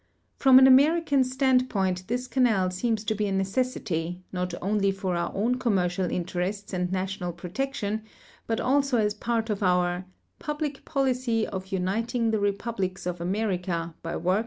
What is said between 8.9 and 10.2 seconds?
as part of our''